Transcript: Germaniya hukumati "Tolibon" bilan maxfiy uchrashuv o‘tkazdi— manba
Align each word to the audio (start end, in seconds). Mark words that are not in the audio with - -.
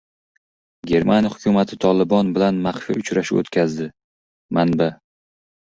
Germaniya 0.91 1.31
hukumati 1.33 1.79
"Tolibon" 1.85 2.33
bilan 2.39 2.63
maxfiy 2.65 2.99
uchrashuv 3.05 3.45
o‘tkazdi— 3.45 3.91
manba 4.59 4.91